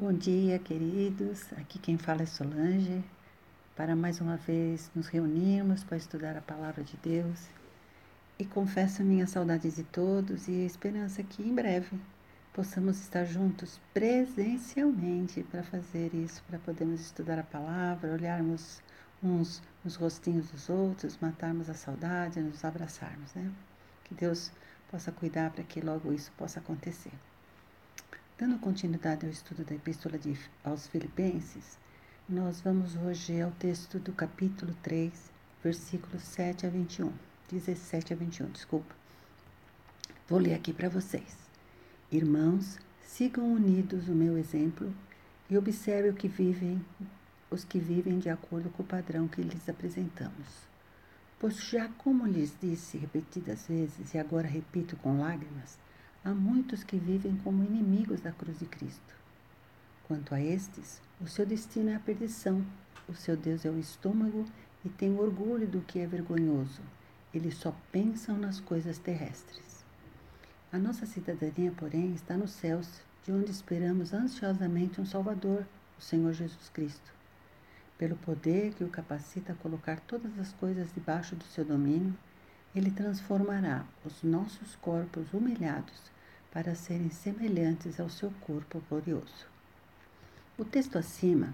[0.00, 1.52] Bom dia, queridos.
[1.54, 3.02] Aqui quem fala é Solange.
[3.74, 7.48] Para mais uma vez nos reunirmos para estudar a palavra de Deus.
[8.38, 12.00] E confesso minha saudade de todos e esperança que em breve
[12.52, 18.80] possamos estar juntos presencialmente para fazer isso, para podermos estudar a palavra, olharmos
[19.20, 23.50] uns nos rostinhos dos outros, matarmos a saudade, nos abraçarmos, né?
[24.04, 24.52] Que Deus
[24.92, 27.10] possa cuidar para que logo isso possa acontecer.
[28.38, 31.76] Dando continuidade ao estudo da Epístola de, aos Filipenses,
[32.28, 35.12] nós vamos hoje ao texto do capítulo 3,
[35.60, 37.12] versículos 7 a 21.
[37.50, 38.94] 17 a 21, desculpa.
[40.28, 41.36] Vou ler aqui para vocês.
[42.12, 44.94] Irmãos, sigam unidos o meu exemplo
[45.50, 46.80] e observem o que vivem,
[47.50, 50.46] os que vivem de acordo com o padrão que lhes apresentamos.
[51.40, 55.76] Pois já como lhes disse repetidas vezes, e agora repito com lágrimas,
[56.24, 59.14] há muitos que vivem como inimigos da cruz de Cristo.
[60.06, 62.64] Quanto a estes, o seu destino é a perdição,
[63.08, 64.44] o seu Deus é o estômago
[64.84, 66.82] e tem orgulho do que é vergonhoso.
[67.32, 69.84] Eles só pensam nas coisas terrestres.
[70.72, 75.66] A nossa cidadania, porém, está nos céus, de onde esperamos ansiosamente um Salvador,
[75.98, 77.18] o Senhor Jesus Cristo
[77.98, 82.14] pelo poder que o capacita a colocar todas as coisas debaixo do seu domínio,
[82.74, 86.10] ele transformará os nossos corpos humilhados
[86.52, 89.46] para serem semelhantes ao seu corpo glorioso.
[90.56, 91.52] O texto acima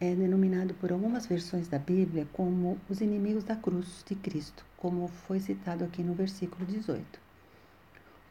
[0.00, 5.08] é denominado por algumas versões da Bíblia como os inimigos da cruz de Cristo, como
[5.08, 7.20] foi citado aqui no versículo 18.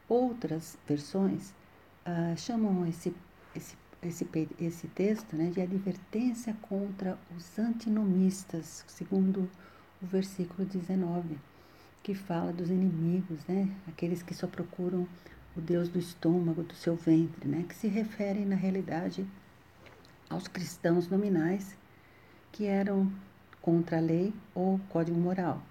[0.08, 1.54] Outras versões
[2.04, 3.14] ah, chamam esse,
[3.54, 4.26] esse esse,
[4.58, 9.50] esse texto né, de advertência contra os antinomistas, segundo
[10.02, 11.38] o versículo 19,
[12.02, 15.06] que fala dos inimigos, né, aqueles que só procuram
[15.56, 19.26] o Deus do estômago, do seu ventre, né, que se referem, na realidade,
[20.28, 21.76] aos cristãos nominais
[22.52, 23.10] que eram
[23.60, 25.62] contra a lei ou código moral.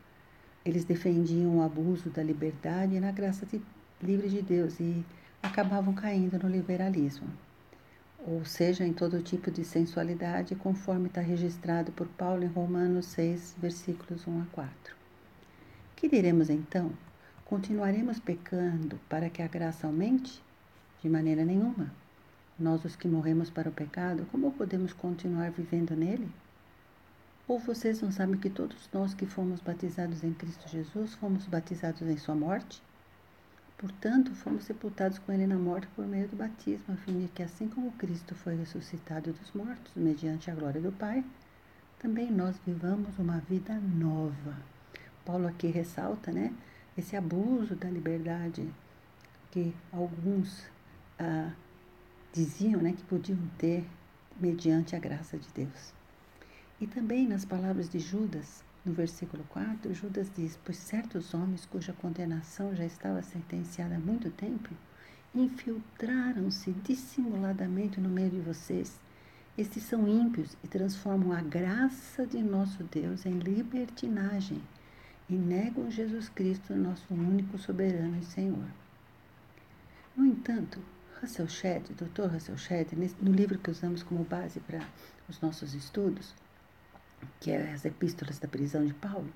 [0.64, 3.62] Eles defendiam o abuso da liberdade na graça de,
[4.02, 5.04] livre de Deus e
[5.42, 7.30] acabavam caindo no liberalismo
[8.26, 13.56] ou seja, em todo tipo de sensualidade, conforme está registrado por Paulo em Romanos 6,
[13.58, 14.99] versículos 1 a 4.
[16.00, 16.94] Que diremos então?
[17.44, 20.42] Continuaremos pecando para que a graça aumente?
[21.04, 21.92] De maneira nenhuma.
[22.58, 26.32] Nós, os que morremos para o pecado, como podemos continuar vivendo nele?
[27.50, 32.04] Ou vocês não sabem que todos nós que fomos batizados em Cristo Jesus fomos batizados
[32.04, 32.82] em Sua morte?
[33.78, 37.44] Portanto, fomos sepultados com ele na morte por meio do batismo, a fim de que,
[37.44, 41.26] assim como Cristo foi ressuscitado dos mortos, mediante a glória do Pai,
[42.00, 44.79] também nós vivamos uma vida nova.
[45.26, 46.54] Paulo aqui ressalta, né,
[46.98, 48.68] esse abuso da liberdade
[49.52, 50.66] que alguns
[51.18, 51.52] ah,
[52.34, 53.86] diziam, né, que podiam ter
[54.40, 55.94] mediante a graça de Deus.
[56.80, 61.94] E também nas palavras de Judas, no versículo 4, Judas diz: Pois certos homens cuja
[61.94, 64.70] condenação já estava sentenciada há muito tempo
[65.34, 69.00] infiltraram-se dissimuladamente no meio de vocês.
[69.58, 74.62] Estes são ímpios e transformam a graça de nosso Deus em libertinagem
[75.30, 78.66] e negam Jesus Cristo, nosso único soberano e Senhor.
[80.16, 80.82] No entanto,
[81.22, 82.28] Russell Shedd, Dr.
[82.34, 84.80] Russell Shedd, no livro que usamos como base para
[85.28, 86.34] os nossos estudos,
[87.40, 89.32] que é as epístolas da prisão de Paulo,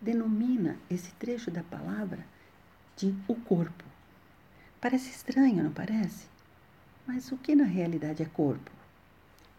[0.00, 2.26] denomina esse trecho da palavra
[2.96, 3.84] de o corpo.
[4.80, 6.26] Parece estranho, não parece?
[7.06, 8.70] Mas o que na realidade é corpo?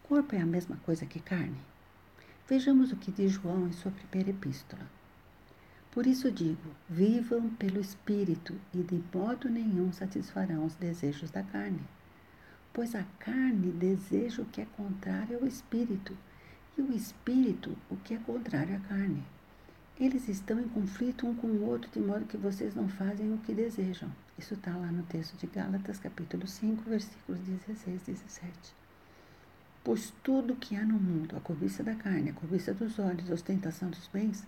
[0.03, 1.57] Corpo é a mesma coisa que carne?
[2.47, 4.85] Vejamos o que diz João em sua primeira epístola.
[5.93, 11.81] Por isso digo: vivam pelo Espírito e de modo nenhum satisfarão os desejos da carne.
[12.73, 16.17] Pois a carne deseja o que é contrário ao Espírito
[16.75, 19.23] e o espírito, o que é contrário à carne.
[19.99, 23.37] Eles estão em conflito um com o outro, de modo que vocês não fazem o
[23.37, 24.11] que desejam.
[24.39, 28.51] Isso está lá no texto de Gálatas, capítulo 5, versículos 16 e 17.
[29.83, 33.35] Pois tudo que há no mundo, a cobiça da carne, a cobiça dos olhos, a
[33.35, 34.43] ostentação dos bens,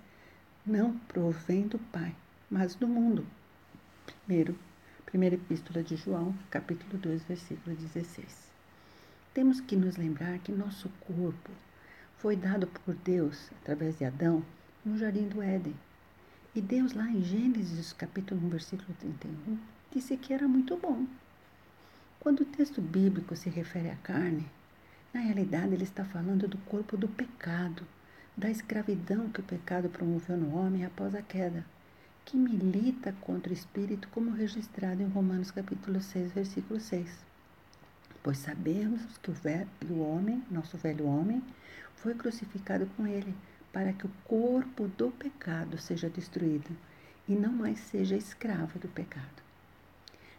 [0.65, 2.15] não provém do Pai,
[2.49, 3.25] mas do mundo.
[4.25, 4.57] Primeiro,
[5.05, 8.49] primeira epístola de João, capítulo 2, versículo 16.
[9.33, 11.51] Temos que nos lembrar que nosso corpo,
[12.17, 14.43] foi dado por Deus, através de Adão,
[14.83, 15.75] no jardim do Éden.
[16.55, 19.59] E Deus, lá em Gênesis, capítulo 1, versículo 31,
[19.91, 21.05] disse que era muito bom.
[22.19, 24.47] Quando o texto bíblico se refere à carne,
[25.13, 27.85] na realidade ele está falando do corpo do pecado,
[28.37, 31.65] da escravidão que o pecado promoveu no homem após a queda,
[32.25, 37.09] que milita contra o espírito, como registrado em Romanos capítulo 6, versículo 6.
[38.21, 41.41] pois sabemos que o velho homem, nosso velho homem,
[41.95, 43.33] foi crucificado com ele,
[43.71, 46.75] para que o corpo do pecado seja destruído
[47.27, 49.43] e não mais seja escravo do pecado.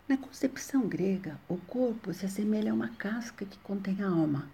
[0.09, 4.49] Na concepção grega, o corpo se assemelha a uma casca que contém a alma,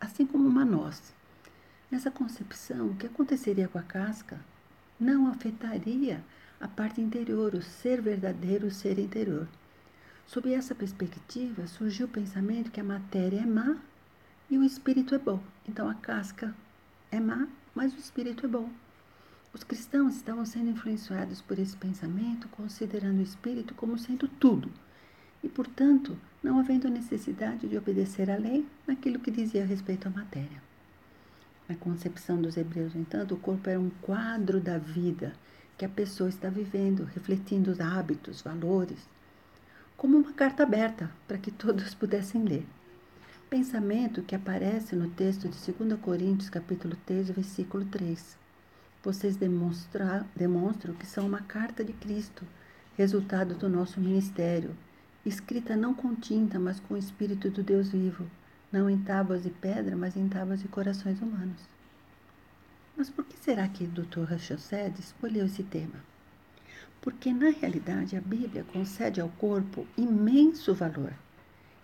[0.00, 1.15] assim como uma noz.
[1.90, 4.40] Nessa concepção, o que aconteceria com a casca
[4.98, 6.24] não afetaria
[6.60, 9.46] a parte interior, o ser verdadeiro, o ser interior.
[10.26, 13.76] Sob essa perspectiva, surgiu o pensamento que a matéria é má
[14.50, 15.40] e o espírito é bom.
[15.68, 16.52] Então a casca
[17.12, 18.68] é má, mas o espírito é bom.
[19.54, 24.70] Os cristãos estavam sendo influenciados por esse pensamento, considerando o espírito como sendo tudo,
[25.42, 30.65] e, portanto, não havendo necessidade de obedecer à lei naquilo que dizia respeito à matéria.
[31.68, 35.32] Na concepção dos hebreus, no entanto, o corpo era um quadro da vida
[35.76, 39.08] que a pessoa está vivendo, refletindo os hábitos, valores,
[39.96, 42.64] como uma carta aberta para que todos pudessem ler.
[43.50, 48.38] Pensamento que aparece no texto de 2 Coríntios, capítulo 3, versículo 3.
[49.02, 52.44] Vocês demonstram que são uma carta de Cristo,
[52.96, 54.76] resultado do nosso ministério,
[55.24, 58.24] escrita não com tinta, mas com o Espírito do Deus vivo
[58.72, 61.60] não em tábuas de pedra, mas em tábuas de corações humanos.
[62.96, 64.24] Mas por que será que Dr.
[64.24, 66.02] Rachelsed escolheu esse tema?
[67.00, 71.12] Porque, na realidade, a Bíblia concede ao corpo imenso valor.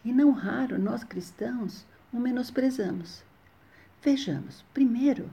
[0.04, 3.22] E não raro nós cristãos o menosprezamos.
[4.02, 5.30] Vejamos, primeiro,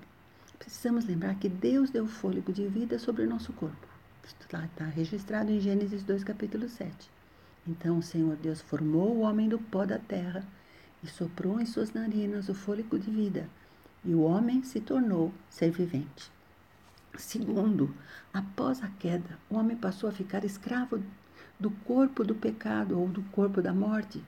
[0.60, 3.88] precisamos lembrar que Deus deu fôlego de vida sobre o nosso corpo.
[4.24, 7.10] Está registrado em Gênesis 2, capítulo 7.
[7.68, 10.44] Então o Senhor Deus formou o homem do pó da terra
[11.04, 13.50] e soprou em suas narinas o fôlego de vida,
[14.04, 16.32] e o homem se tornou ser vivente.
[17.18, 17.94] Segundo,
[18.34, 21.04] após a queda, o homem passou a ficar escravo
[21.60, 24.24] do corpo do pecado ou do corpo da morte,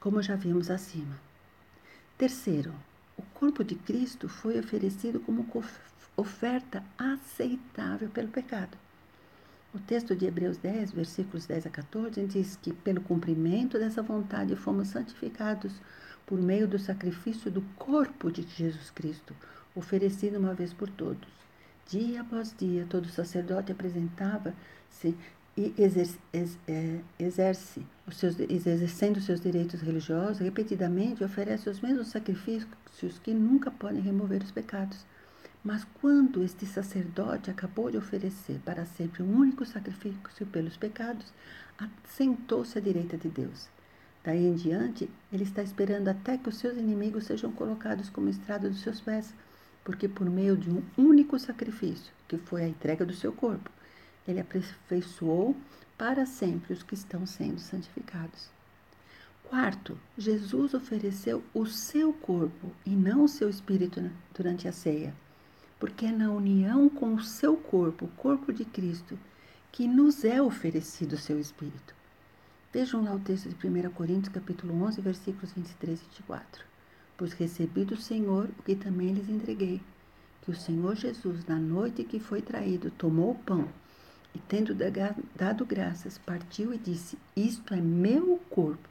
[0.00, 1.18] como já vimos acima.
[2.18, 2.74] Terceiro,
[3.16, 5.46] o corpo de Cristo foi oferecido como
[6.16, 8.76] oferta aceitável pelo pecado.
[9.74, 14.54] O texto de Hebreus 10, versículos 10 a 14, diz que pelo cumprimento dessa vontade
[14.54, 15.72] fomos santificados
[16.26, 19.34] por meio do sacrifício do corpo de Jesus Cristo,
[19.74, 21.28] oferecido uma vez por todos.
[21.86, 25.14] Dia após dia, todo sacerdote apresentava-se
[25.56, 26.18] e exerce,
[26.66, 33.70] é, exerce os seus, exercendo seus direitos religiosos, repetidamente oferece os mesmos sacrifícios que nunca
[33.70, 35.06] podem remover os pecados.
[35.62, 41.32] Mas quando este sacerdote acabou de oferecer para sempre um único sacrifício pelos pecados,
[41.78, 43.68] assentou-se à direita de Deus.
[44.24, 48.70] Daí em diante, ele está esperando até que os seus inimigos sejam colocados como estrada
[48.70, 49.34] dos seus pés,
[49.84, 53.70] porque por meio de um único sacrifício, que foi a entrega do seu corpo,
[54.26, 55.54] ele aperfeiçoou
[55.98, 58.48] para sempre os que estão sendo santificados.
[59.44, 65.14] Quarto, Jesus ofereceu o seu corpo e não o seu espírito durante a ceia,
[65.78, 69.18] porque é na união com o seu corpo, o corpo de Cristo,
[69.70, 71.94] que nos é oferecido o seu espírito.
[72.74, 76.64] Vejam lá o texto de 1 Coríntios, capítulo 11, versículos 23 e 24.
[77.16, 79.80] Pois recebi do Senhor o que também lhes entreguei,
[80.42, 83.68] que o Senhor Jesus, na noite que foi traído, tomou o pão
[84.34, 84.74] e, tendo
[85.36, 88.88] dado graças, partiu e disse: Isto é meu corpo,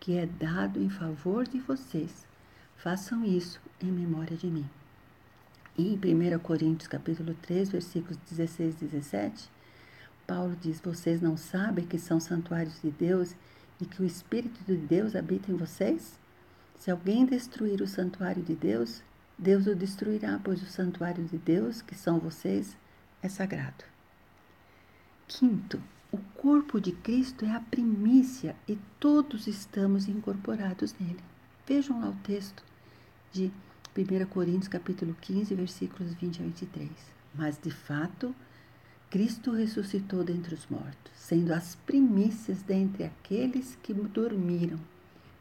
[0.00, 2.26] que é dado em favor de vocês.
[2.76, 4.68] Façam isso em memória de mim.
[5.78, 9.48] E em 1 Coríntios, capítulo 3, versículos 16 e 17,
[10.32, 13.34] Paulo diz: Vocês não sabem que são santuários de Deus
[13.78, 16.18] e que o Espírito de Deus habita em vocês?
[16.78, 19.02] Se alguém destruir o santuário de Deus,
[19.36, 22.74] Deus o destruirá, pois o santuário de Deus, que são vocês,
[23.22, 23.84] é sagrado.
[25.28, 31.20] Quinto, o corpo de Cristo é a primícia e todos estamos incorporados nele.
[31.66, 32.64] Vejam lá o texto
[33.30, 33.52] de
[33.94, 36.90] 1 Coríntios capítulo 15, versículos 20 a 23.
[37.34, 38.34] Mas de fato,
[39.12, 44.78] Cristo ressuscitou dentre os mortos, sendo as primícias dentre aqueles que dormiram.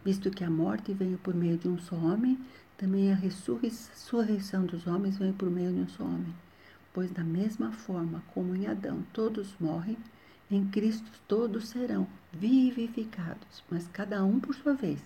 [0.03, 2.37] Visto que a morte veio por meio de um só homem,
[2.77, 6.35] também a ressurreição dos homens veio por meio de um só homem.
[6.91, 9.97] Pois, da mesma forma como em Adão todos morrem,
[10.51, 14.99] em Cristo todos serão vivificados, mas cada um por sua vez.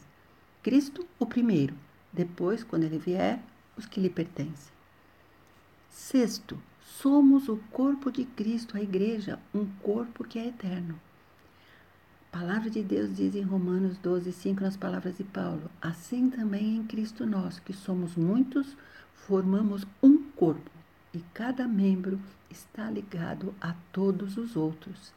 [0.63, 1.75] Cristo, o primeiro,
[2.11, 3.39] depois, quando ele vier,
[3.77, 4.73] os que lhe pertencem.
[5.87, 11.01] Sexto, Somos o corpo de Cristo, a igreja, um corpo que é eterno.
[12.31, 16.77] A palavra de Deus diz em Romanos 12, 5, nas palavras de Paulo: Assim também
[16.77, 18.77] em Cristo nós, que somos muitos,
[19.15, 20.69] formamos um corpo,
[21.11, 22.19] e cada membro
[22.51, 25.11] está ligado a todos os outros.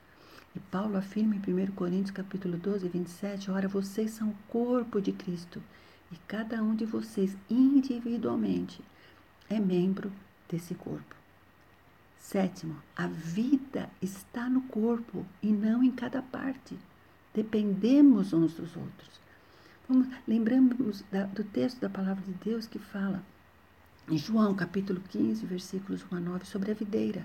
[0.57, 5.13] E Paulo afirma em 1 Coríntios capítulo 12, 27, ora, vocês são o corpo de
[5.13, 5.63] Cristo
[6.11, 8.81] e cada um de vocês individualmente
[9.51, 10.11] é membro
[10.49, 11.18] desse corpo.
[12.21, 16.77] Sétimo, a vida está no corpo e não em cada parte.
[17.35, 19.21] Dependemos uns dos outros.
[19.89, 23.23] Vamos, lembramos da, do texto da palavra de Deus que fala
[24.11, 27.25] em João capítulo 15, versículos 1 a 9, sobre a videira.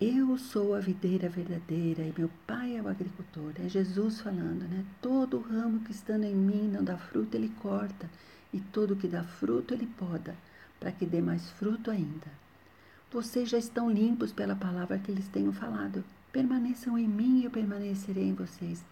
[0.00, 3.52] Eu sou a videira verdadeira e meu pai é o agricultor.
[3.56, 4.84] É Jesus falando, né?
[5.02, 8.08] Todo ramo que estando em mim não dá fruto, ele corta,
[8.52, 10.36] e todo que dá fruto, ele poda,
[10.78, 12.28] para que dê mais fruto ainda.
[13.10, 16.04] Vocês já estão limpos pela palavra que lhes tenho falado.
[16.30, 18.84] Permaneçam em mim e eu permanecerei em vocês.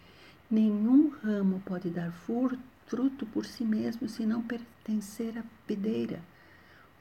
[0.50, 6.23] Nenhum ramo pode dar fruto por si mesmo se não pertencer à videira.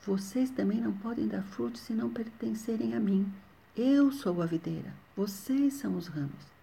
[0.06, 3.32] Vocês também não podem dar fruto se não pertencerem a mim.
[3.78, 6.54] Eu sou a videira, vocês são os ramos.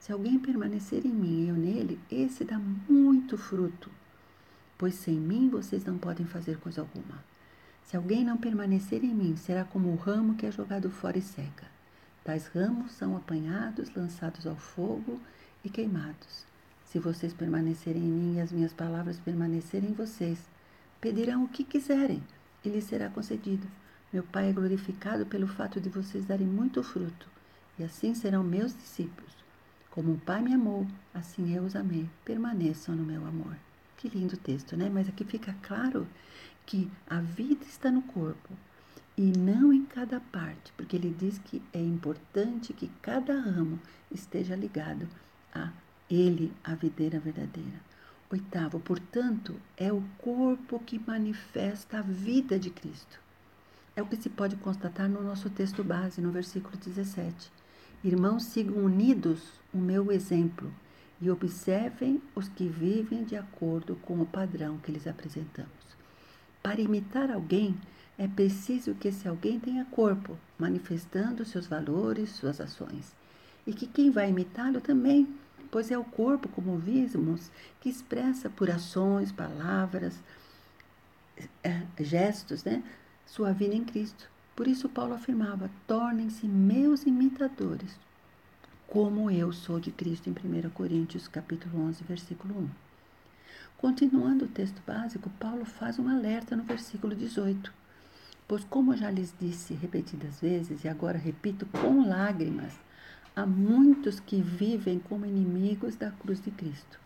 [0.00, 3.90] Se alguém permanecer em mim e eu nele, esse dá muito fruto,
[4.78, 7.22] pois sem mim vocês não podem fazer coisa alguma.
[7.88, 11.22] Se alguém não permanecer em mim, será como o ramo que é jogado fora e
[11.22, 11.64] seca.
[12.22, 15.18] Tais ramos são apanhados, lançados ao fogo
[15.64, 16.44] e queimados.
[16.84, 20.38] Se vocês permanecerem em mim e as minhas palavras permanecerem em vocês,
[21.00, 22.22] pedirão o que quiserem
[22.62, 23.66] e lhes será concedido.
[24.12, 27.26] Meu Pai é glorificado pelo fato de vocês darem muito fruto,
[27.78, 29.32] e assim serão meus discípulos.
[29.90, 32.06] Como o Pai me amou, assim eu os amei.
[32.22, 33.56] Permaneçam no meu amor.
[33.96, 34.90] Que lindo texto, né?
[34.92, 36.06] Mas aqui fica claro
[36.68, 38.50] que a vida está no corpo
[39.16, 43.80] e não em cada parte, porque ele diz que é importante que cada ramo
[44.12, 45.08] esteja ligado
[45.54, 45.72] a
[46.10, 47.80] ele, a videira verdadeira.
[48.30, 53.18] Oitavo, portanto, é o corpo que manifesta a vida de Cristo.
[53.96, 57.50] É o que se pode constatar no nosso texto base, no versículo 17.
[58.04, 59.40] Irmãos, sigam unidos
[59.72, 60.70] o meu exemplo
[61.18, 65.77] e observem os que vivem de acordo com o padrão que lhes apresentamos.
[66.62, 67.76] Para imitar alguém,
[68.18, 73.14] é preciso que esse alguém tenha corpo, manifestando seus valores, suas ações.
[73.66, 75.28] E que quem vai imitá-lo também,
[75.70, 77.50] pois é o corpo, como vimos,
[77.80, 80.18] que expressa por ações, palavras,
[81.62, 82.82] é, gestos, né,
[83.24, 84.28] sua vida em Cristo.
[84.56, 87.96] Por isso Paulo afirmava: tornem-se meus imitadores,
[88.88, 92.87] como eu sou de Cristo em 1 Coríntios capítulo 11, versículo 1.
[93.78, 97.72] Continuando o texto básico, Paulo faz um alerta no versículo 18.
[98.48, 102.72] Pois como já lhes disse repetidas vezes e agora repito com lágrimas,
[103.36, 106.98] há muitos que vivem como inimigos da cruz de Cristo.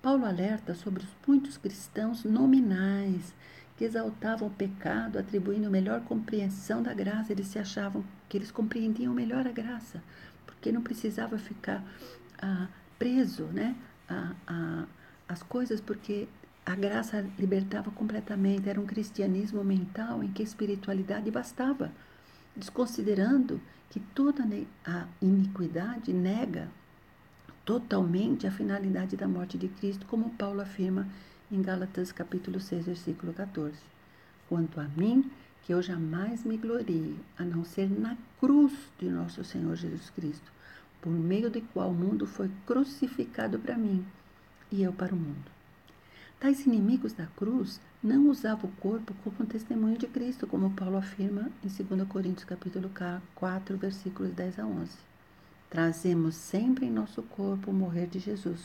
[0.00, 3.34] Paulo alerta sobre os muitos cristãos nominais
[3.76, 7.32] que exaltavam o pecado, atribuindo melhor compreensão da graça.
[7.32, 10.00] Eles se achavam que eles compreendiam melhor a graça,
[10.46, 11.82] porque não precisava ficar
[12.40, 13.74] ah, preso né,
[14.08, 14.84] a, a,
[15.28, 16.26] as coisas, porque
[16.64, 18.68] a graça libertava completamente.
[18.68, 21.92] Era um cristianismo mental em que a espiritualidade bastava,
[22.56, 24.44] desconsiderando que toda
[24.84, 26.68] a iniquidade nega
[27.64, 31.06] totalmente a finalidade da morte de Cristo, como Paulo afirma
[31.50, 33.74] em Gálatas capítulo 6, versículo 14.
[34.48, 35.30] Quanto a mim,
[35.62, 40.50] que eu jamais me glorie, a não ser na cruz de nosso Senhor Jesus Cristo,
[41.00, 44.04] por meio de qual o mundo foi crucificado para mim
[44.70, 45.50] e eu para o mundo.
[46.40, 51.50] Tais inimigos da cruz não usavam o corpo como testemunho de Cristo, como Paulo afirma
[51.64, 52.88] em 2 Coríntios capítulo
[53.34, 54.92] 4, versículos 10 a 11.
[55.68, 58.60] Trazemos sempre em nosso corpo o morrer de Jesus,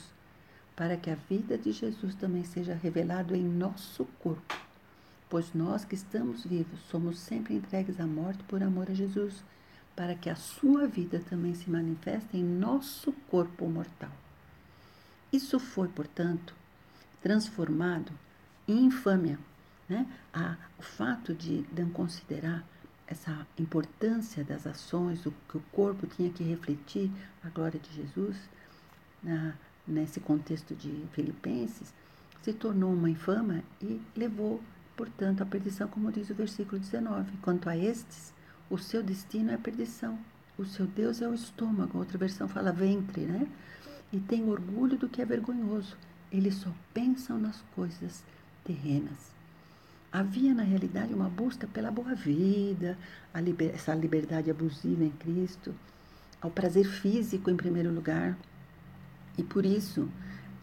[0.76, 4.56] para que a vida de Jesus também seja revelado em nosso corpo.
[5.28, 9.44] Pois nós que estamos vivos somos sempre entregues à morte por amor a Jesus,
[9.96, 14.23] para que a sua vida também se manifeste em nosso corpo mortal.
[15.34, 16.54] Isso foi, portanto,
[17.20, 18.12] transformado
[18.68, 19.40] em infâmia.
[19.90, 20.06] Né?
[20.32, 22.64] A, o fato de não considerar
[23.08, 27.12] essa importância das ações, o que o corpo tinha que refletir
[27.44, 28.38] a glória de Jesus,
[29.24, 29.56] na,
[29.88, 31.92] nesse contexto de Filipenses,
[32.44, 34.62] se tornou uma infâmia e levou,
[34.96, 37.38] portanto, à perdição, como diz o versículo 19.
[37.42, 38.34] Quanto a estes,
[38.70, 40.20] o seu destino é perdição.
[40.58, 41.98] O seu Deus é o estômago.
[41.98, 43.48] Outra versão fala ventre, né?
[44.14, 45.98] E tem orgulho do que é vergonhoso.
[46.32, 48.24] Eles só pensam nas coisas
[48.64, 49.34] terrenas.
[50.12, 52.96] Havia, na realidade, uma busca pela boa vida,
[53.36, 55.74] liber, essa liberdade abusiva em Cristo,
[56.40, 58.38] ao prazer físico em primeiro lugar,
[59.36, 60.08] e por isso,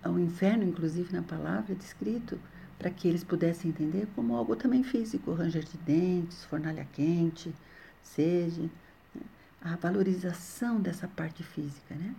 [0.04, 2.38] o inferno, inclusive na palavra, é descrito
[2.78, 7.52] para que eles pudessem entender como algo também físico, ranger de dentes, fornalha quente,
[8.00, 8.70] sede.
[9.12, 9.22] Né?
[9.62, 12.14] a valorização dessa parte física, né?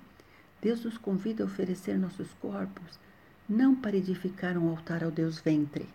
[0.62, 3.00] Deus nos convida a oferecer nossos corpos
[3.50, 5.89] não para edificar um altar ao Deus ventre,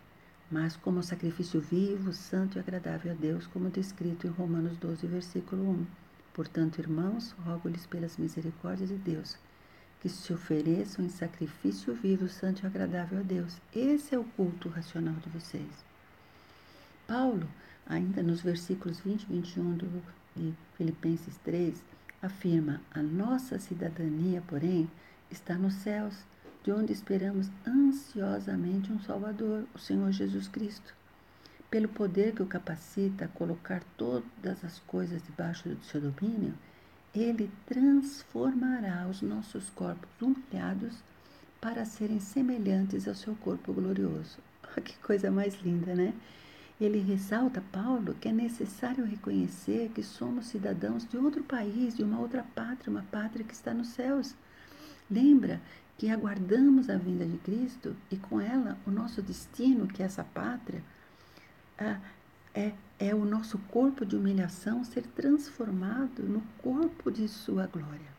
[0.50, 5.70] mas como sacrifício vivo, santo e agradável a Deus, como descrito em Romanos 12, versículo
[5.70, 5.86] 1.
[6.34, 9.38] Portanto, irmãos, rogo-lhes pelas misericórdias de Deus,
[10.00, 13.56] que se ofereçam em sacrifício vivo, santo e agradável a Deus.
[13.74, 15.84] Esse é o culto racional de vocês.
[17.06, 17.48] Paulo,
[17.86, 20.02] ainda nos versículos 20 e 21 do,
[20.36, 21.82] de Filipenses 3,
[22.22, 24.90] afirma: A nossa cidadania, porém,
[25.30, 26.14] está nos céus
[26.62, 30.94] de onde esperamos ansiosamente um Salvador, o Senhor Jesus Cristo.
[31.70, 36.54] Pelo poder que o capacita a colocar todas as coisas debaixo do seu domínio,
[37.14, 40.96] ele transformará os nossos corpos humilhados
[41.60, 44.38] para serem semelhantes ao seu corpo glorioso.
[44.84, 46.12] que coisa mais linda, né?
[46.80, 52.20] Ele ressalta, Paulo, que é necessário reconhecer que somos cidadãos de outro país, de uma
[52.20, 54.34] outra pátria, uma pátria que está nos céus.
[55.10, 55.60] Lembra
[55.96, 60.22] que aguardamos a vinda de Cristo e com ela o nosso destino, que é essa
[60.22, 60.82] pátria,
[62.54, 68.16] é, é o nosso corpo de humilhação ser transformado no corpo de sua glória.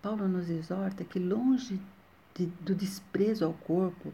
[0.00, 1.80] Paulo nos exorta que, longe
[2.34, 4.12] de, do desprezo ao corpo,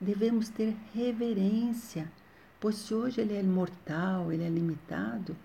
[0.00, 2.10] devemos ter reverência,
[2.60, 5.36] pois se hoje ele é mortal, ele é limitado,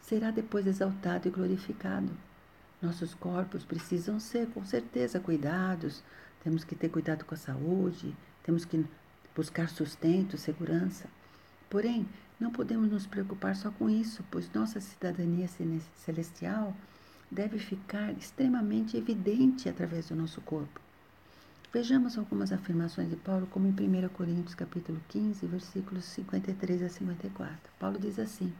[0.00, 2.10] será depois exaltado e glorificado.
[2.80, 6.02] Nossos corpos precisam ser, com certeza, cuidados,
[6.42, 8.84] temos que ter cuidado com a saúde, temos que
[9.34, 11.06] buscar sustento, segurança.
[11.70, 12.06] Porém,
[12.38, 15.48] não podemos nos preocupar só com isso, pois nossa cidadania
[15.94, 16.76] celestial
[17.30, 20.80] deve ficar extremamente evidente através do nosso corpo.
[21.72, 27.56] Vejamos algumas afirmações de Paulo, como em 1 Coríntios capítulo 15, versículos 53 a 54.
[27.78, 28.52] Paulo diz assim: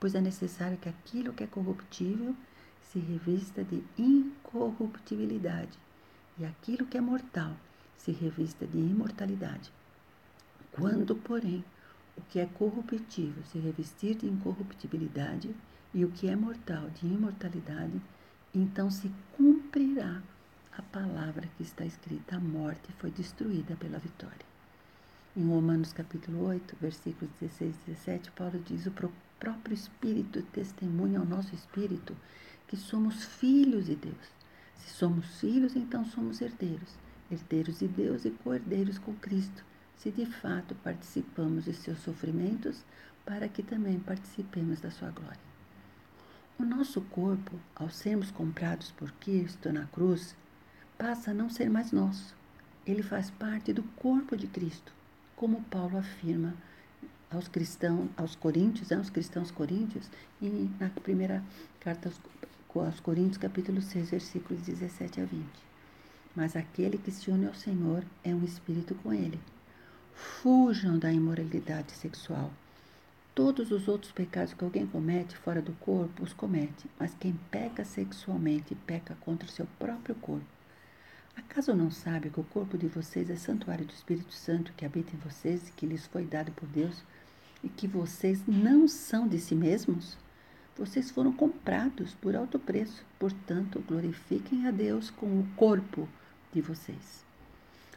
[0.00, 2.34] Pois é necessário que aquilo que é corruptível
[2.90, 5.78] se revista de incorruptibilidade,
[6.36, 7.52] e aquilo que é mortal
[7.96, 9.70] se revista de imortalidade.
[10.72, 11.64] Quando, porém,
[12.16, 15.54] o que é corruptível se revestir de incorruptibilidade
[15.94, 18.02] e o que é mortal de imortalidade,
[18.52, 20.20] então se cumprirá
[20.76, 24.46] a palavra que está escrita: a morte foi destruída pela vitória.
[25.36, 28.92] Em Romanos capítulo 8, versículos 16 e 17, Paulo diz: O
[29.38, 32.16] próprio Espírito testemunha ao nosso espírito
[32.66, 34.42] que somos filhos de Deus.
[34.76, 36.96] Se somos filhos, então somos herdeiros,
[37.30, 39.64] herdeiros de Deus e co-herdeiros com Cristo,
[39.96, 42.82] se de fato participamos de seus sofrimentos,
[43.24, 45.52] para que também participemos da sua glória.
[46.58, 50.34] O nosso corpo, ao sermos comprados por Cristo na cruz,
[51.02, 52.32] passa a não ser mais nosso.
[52.86, 54.92] Ele faz parte do corpo de Cristo,
[55.34, 56.54] como Paulo afirma
[57.28, 60.08] aos cristãos, aos coríntios, aos cristãos coríntios,
[60.40, 61.42] e na primeira
[61.80, 62.20] carta aos
[62.86, 65.44] aos Coríntios capítulo 6, versículos 17 a 20.
[66.36, 69.40] Mas aquele que se une ao Senhor é um espírito com ele.
[70.14, 72.52] Fujam da imoralidade sexual.
[73.34, 77.84] Todos os outros pecados que alguém comete fora do corpo os comete, mas quem peca
[77.84, 80.61] sexualmente peca contra o seu próprio corpo.
[81.52, 85.14] Acaso não sabe que o corpo de vocês é santuário do Espírito Santo que habita
[85.14, 87.04] em vocês e que lhes foi dado por Deus
[87.62, 90.16] e que vocês não são de si mesmos?
[90.74, 96.08] Vocês foram comprados por alto preço, portanto, glorifiquem a Deus com o corpo
[96.54, 97.22] de vocês.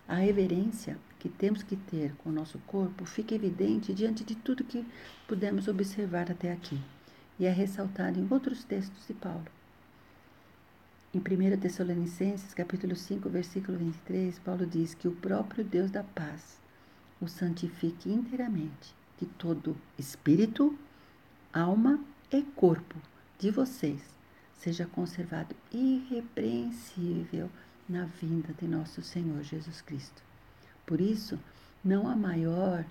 [0.05, 4.65] A reverência que temos que ter com o nosso corpo fica evidente diante de tudo
[4.65, 4.85] que
[5.29, 6.77] pudemos observar até aqui
[7.39, 9.45] e é ressaltado em outros textos de Paulo.
[11.15, 16.59] Em 1 Tessalonicenses, capítulo 5, versículo 23, Paulo diz que o próprio Deus da paz
[17.21, 20.77] o santifique inteiramente, que todo espírito,
[21.53, 22.97] alma e corpo
[23.39, 24.01] de vocês
[24.57, 27.49] seja conservado irrepreensível
[27.87, 30.21] na vinda de nosso Senhor Jesus Cristo.
[30.85, 31.39] Por isso,
[31.81, 32.83] não há maior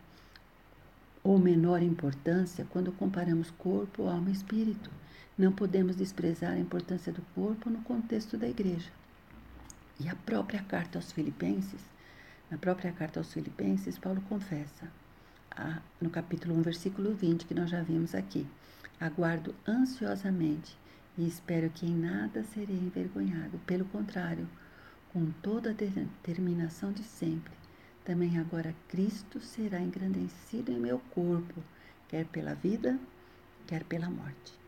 [1.23, 4.91] ou menor importância quando comparamos corpo, alma e espírito.
[5.37, 8.91] Não podemos desprezar a importância do corpo no contexto da igreja.
[9.99, 11.81] E a própria carta aos Filipenses,
[12.49, 14.89] na própria carta aos Filipenses, Paulo confessa,
[16.01, 18.47] no capítulo 1, versículo 20, que nós já vimos aqui.
[19.01, 20.79] Aguardo ansiosamente
[21.19, 23.59] e espero que em nada serei envergonhado.
[23.67, 24.49] Pelo contrário,
[25.13, 27.53] com toda a determinação de sempre,
[28.05, 31.61] também agora Cristo será engrandecido em meu corpo,
[32.09, 32.97] quer pela vida,
[33.67, 34.64] quer pela morte.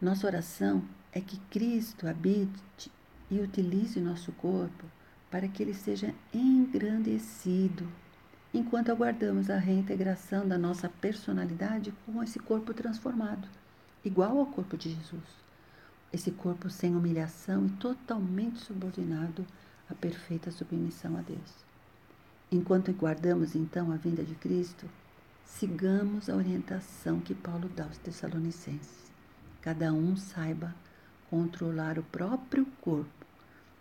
[0.00, 0.82] Nossa oração
[1.12, 2.90] é que Cristo habite
[3.30, 4.86] e utilize nosso corpo
[5.30, 7.86] para que ele seja engrandecido,
[8.52, 13.46] enquanto aguardamos a reintegração da nossa personalidade com esse corpo transformado
[14.04, 15.40] igual ao corpo de Jesus.
[16.12, 19.46] esse corpo sem humilhação e totalmente subordinado
[19.88, 21.64] à perfeita submissão a Deus.
[22.50, 24.86] Enquanto guardamos então a vinda de Cristo,
[25.44, 29.09] sigamos a orientação que Paulo dá aos Tessalonicenses.
[29.62, 30.74] Cada um saiba
[31.28, 33.26] controlar o próprio corpo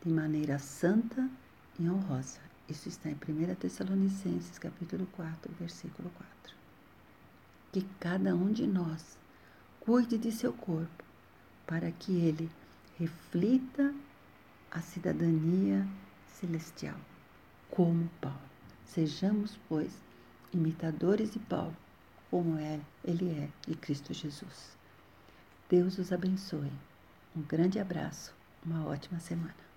[0.03, 1.29] de maneira santa
[1.79, 2.39] e honrosa.
[2.67, 6.55] Isso está em 1 Tessalonicenses, capítulo 4, versículo 4.
[7.71, 9.17] Que cada um de nós
[9.79, 11.03] cuide de seu corpo,
[11.65, 12.51] para que ele
[12.99, 13.93] reflita
[14.69, 15.87] a cidadania
[16.27, 16.99] celestial,
[17.71, 18.37] como Paulo.
[18.85, 19.93] Sejamos, pois,
[20.53, 21.75] imitadores de Paulo,
[22.29, 24.78] como é, ele é de Cristo Jesus.
[25.69, 26.71] Deus os abençoe.
[27.35, 28.33] Um grande abraço,
[28.65, 29.68] uma ótima semana.